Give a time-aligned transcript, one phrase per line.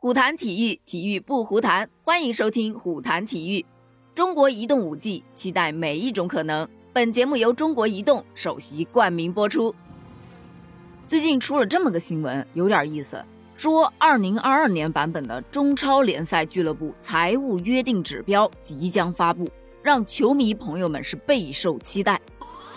[0.00, 1.90] 虎谈体育，体育不胡谈。
[2.04, 3.66] 欢迎收听虎谈体育。
[4.14, 6.68] 中国移动五 G，期待每一种可能。
[6.92, 9.74] 本节目由中国移动首席冠名播出。
[11.08, 13.20] 最近出了这么个新闻，有点意思，
[13.56, 19.50] 说二零二二年版本的中超联赛俱乐部财务约定指标即将发布，
[19.82, 22.20] 让球迷朋友们是备受期待。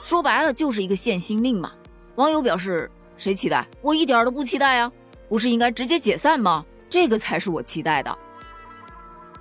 [0.02, 1.72] 说白了就是一个限薪令嘛。
[2.16, 3.68] 网友表示：谁期待？
[3.84, 4.92] 我一点都不期待啊！
[5.30, 6.66] 不是应该直接解散吗？
[6.92, 8.16] 这个才是我期待的，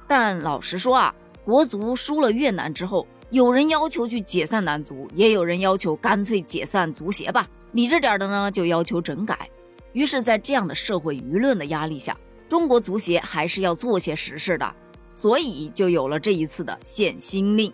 [0.06, 1.12] 但老实说啊，
[1.44, 7.48] 国足输了越南之后，有人要求去解散男足，也有人要求干脆解散足协吧。
[7.72, 9.50] 理智点的呢，就要求整改。
[9.92, 12.16] 于是，在这样的社会舆论的压力下，
[12.48, 14.72] 中国足协还是要做些实事的，
[15.12, 17.72] 所以就有了这一次的限薪令。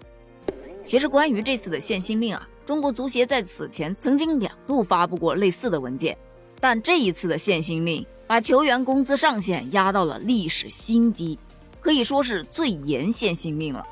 [0.82, 6.16] 其实，关于这次的限薪令啊，中国足协在此前曾经两度发布过类似的文件，
[6.60, 8.06] 但这一次的限薪令。
[8.28, 11.38] 把球员工资上限压到了历史新低，
[11.80, 13.86] 可以说是最严限薪令了。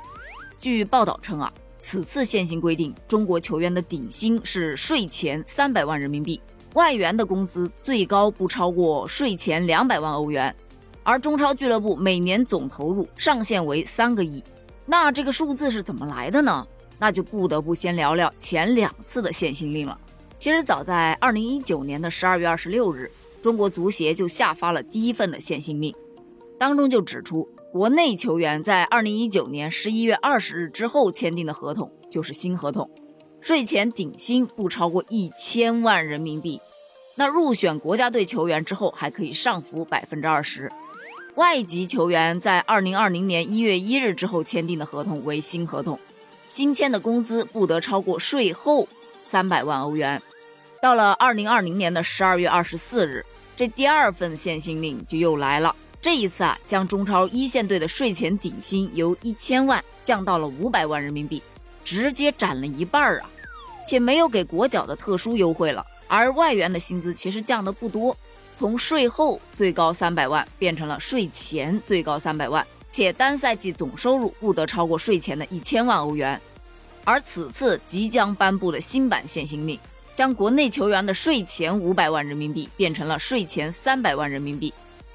[0.58, 6.40] 据报道称啊，此次限薪规定，中国球员的顶薪是税前三百万人民币，
[6.74, 10.52] 外援的工资最高不超过税前两百万欧元，
[11.04, 14.42] 而中超俱乐部每年总投入上限为三个亿。
[14.84, 16.66] 那这个数字是怎么来的呢？
[16.98, 19.96] 那就不得不先聊聊前两次的限薪令了。
[20.44, 23.10] 其实早在二零一九年的十二月二十六日。
[23.40, 25.94] 中国足协就下发了第一份的限薪令，
[26.58, 32.90] 当中就指出，国内球员在二零一九年十一月二十日之后签订的合同就是新合同，
[33.40, 36.60] 税前顶薪不超过一千万人民币。
[37.16, 40.70] 那入选国家队球员之后还可以上浮百分之二十。
[41.36, 45.98] 外籍球员在二零二零年一月一日之后签订的合同为新合同，
[46.46, 48.86] 新签的工资不得超过税后
[49.22, 50.20] 三百万欧元。
[50.84, 53.24] 到了二零二零年的十二月二十四日。
[53.56, 61.42] 这第二份限薪令就又来了，这一次啊，将中超一线队的税前顶薪由一千万降到了五百万人民币，
[61.86, 63.30] 直接斩了一半啊！
[63.86, 68.14] 且没有给国脚的特殊优惠了，而外援的薪资其实降的不多，
[68.54, 76.38] 从税后最高三百万变成了税前最高三百万，且单赛季总收入不得超过税前的一千万欧元。
[77.04, 79.80] 而此次即将颁布的新版限薪令。
[80.14, 84.72] 将国内球员的税前五百万人民币变成了税前三百万人民币，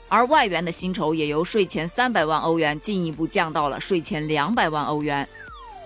[0.09, 5.25] 而外援的薪酬也由税前三百万欧元进一步降到了税前两百万欧元。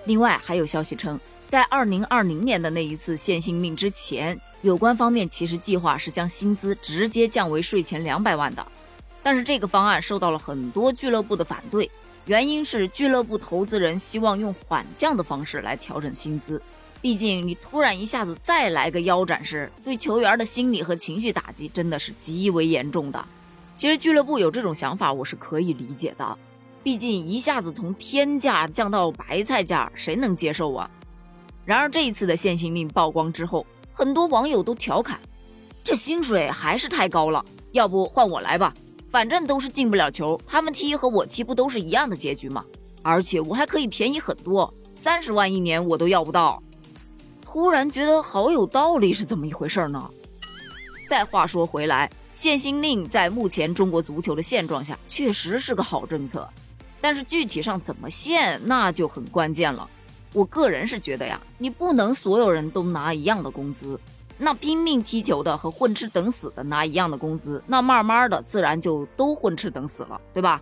[0.05, 8.65] 另外，还有消息称，在二零二零年的那一次限薪令之前，有关方面其实计划是将薪资直接降为税前两百万的，
[9.21, 11.89] 但是这个方案受到了很多俱乐部的反对，
[12.25, 16.59] 原因是俱乐部投资人希望用缓降的方式来调整薪资。
[17.03, 23.25] 毕竟，你突然一下子再来个腰斩式，对球员的心理和情绪打击真的是极为严重的。
[23.75, 26.37] 其实俱乐部有这种想法，我是可以理解的。
[26.81, 30.89] 毕竟一下子从天价降到白菜价，谁能接受啊？
[31.65, 35.19] 然而这一次的限薪令曝光之后，很多网友都调侃：
[35.83, 37.43] 这薪水还是太高了，
[37.73, 38.73] 要不换我来吧？
[39.09, 42.63] 反正都是进不了球，他们踢和我踢不都是一样的结局吗？
[43.01, 46.63] 而且我还可以便宜很多，三十万一年我都要不到。
[47.53, 50.09] 忽然觉得好有道理，是怎么一回事呢？
[51.07, 56.49] 再话说回来，限薪令在目前中国足球的现状下，确实是个好政策。
[56.99, 59.87] 但是具体上怎么限，那就很关键了。
[60.33, 63.99] 我个人是觉得呀，你不能所有人都拿一样的工资，
[64.39, 70.59] 那拼命踢球的和混吃等死的拿一样的工资，那慢慢的自然就都混吃等死了，对吧？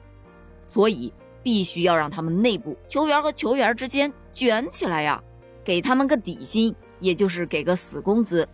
[0.66, 5.24] 所以必须要让他们内部球员和球员之间卷起来呀。
[5.64, 8.48] 给他们个底薪，也就是给个死工资，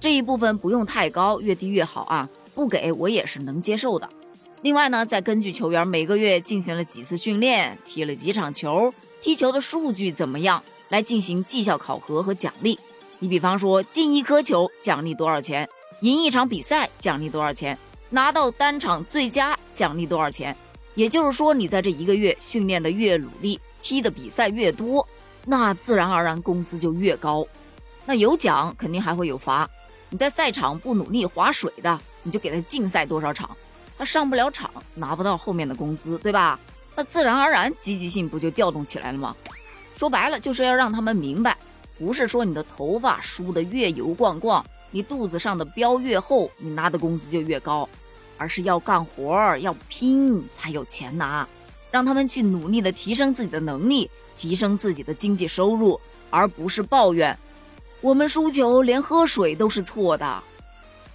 [0.00, 2.26] 这一部分不用太高，越低越好啊。
[2.54, 4.08] 不给我也是能接受的。
[4.62, 12.76] 另外呢，再根据球员每个月进行了几次训练，踢了几场球，踢球的数据怎么样，来进行绩效考核和奖励。
[13.20, 15.68] 你比方说进一颗球奖励多少钱，
[16.00, 17.78] 赢一场比赛奖励多少钱，
[18.10, 20.56] 拿到单场最佳奖励多少钱。
[20.96, 25.06] 也就是说，你在这一个月训练的越努力，踢的比赛越多。
[25.44, 27.46] 那自然而然工资就越高，
[28.08, 29.68] 那有奖肯定还会有罚。
[30.08, 33.54] 你在赛场不努力划水的，你就给他禁赛多少场，
[33.98, 36.58] 他上不了场，拿不到后面的工资，对吧？
[36.96, 39.36] 那自然而然积极性不就调动起来了吗？
[39.94, 41.54] 说白了就是要让他们明白，
[41.98, 47.86] 不是说你的头发梳得越油光光，你肚子上的膘越厚，你拿的工资就越高，
[48.38, 51.46] 而是要干活儿要拼才有钱拿。
[51.90, 56.00] 让他们去努力的提升自己的能力，提升自己的经济收入，
[56.30, 57.38] 而不是抱怨
[58.00, 60.42] 我们输球连喝水都是错的。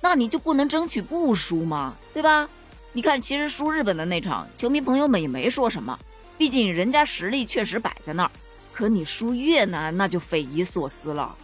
[0.01, 1.95] 那你就不能争取不输吗？
[2.13, 2.49] 对吧？
[2.91, 5.97] 你看，其实输日本的那场，球迷朋友们也没说什么，
[6.37, 8.31] 毕竟人家实力确实摆在那儿。
[8.73, 11.35] 可你输越南，那就匪夷所思了。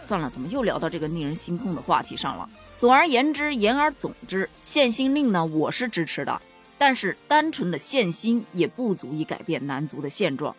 [0.00, 2.48] 算了，怎么又聊到这个令人心痛的话题上了？
[2.76, 6.42] 总而言之，言而总之，限薪令呢，我是支持的。
[6.76, 10.54] 但是单纯的限薪也不足以改变男足的现状。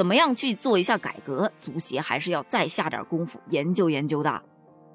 [0.00, 4.42] 怎么样去做一下改革，足协还是要再下点功夫研究研究的。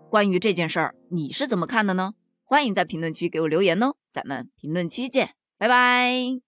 [0.10, 2.16] 关于这件事儿，你是怎么看的呢？
[2.44, 6.45] 欢迎在评论区给我留言哦，咱们评论区见，拜拜。